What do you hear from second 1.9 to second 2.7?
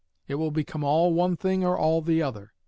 the other.